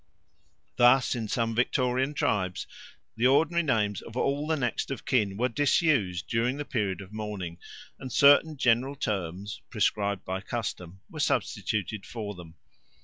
[0.77, 2.65] Thus in some Victorian tribes
[3.15, 7.13] the ordinary names of all the next of kin were disused during the period of
[7.13, 7.59] mourning,
[7.99, 12.55] and certain general terms, prescribed by custom, were substituted for them.